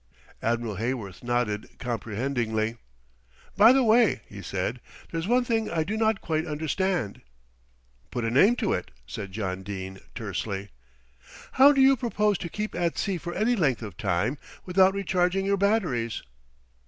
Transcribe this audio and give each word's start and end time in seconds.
Admiral 0.41 0.77
Heyworth 0.77 1.21
nodded 1.21 1.77
comprehendingly. 1.77 2.75
"By 3.55 3.71
the 3.71 3.83
way," 3.83 4.21
he 4.27 4.41
said, 4.41 4.81
"there's 5.11 5.27
one 5.27 5.43
thing 5.43 5.69
I 5.69 5.83
do 5.83 5.95
not 5.95 6.21
quite 6.21 6.47
understand." 6.47 7.21
"Put 8.09 8.25
a 8.25 8.31
name 8.31 8.55
to 8.55 8.73
it," 8.73 8.89
said 9.05 9.31
John 9.31 9.61
Dene 9.61 9.99
tersely. 10.15 10.69
"How 11.51 11.71
do 11.71 11.81
you 11.81 11.95
propose 11.95 12.39
to 12.39 12.49
keep 12.49 12.73
at 12.73 12.97
sea 12.97 13.19
for 13.19 13.35
any 13.35 13.55
length 13.55 13.83
of 13.83 13.95
time 13.95 14.39
without 14.65 14.95
recharging 14.95 15.45
your 15.45 15.57
batteries?" 15.57 16.23